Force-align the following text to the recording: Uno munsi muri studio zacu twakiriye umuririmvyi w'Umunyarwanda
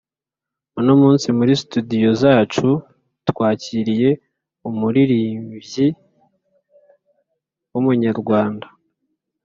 Uno 0.79 0.93
munsi 1.01 1.27
muri 1.37 1.53
studio 1.63 2.09
zacu 2.21 2.69
twakiriye 3.29 4.09
umuririmvyi 4.69 5.87
w'Umunyarwanda 7.71 8.67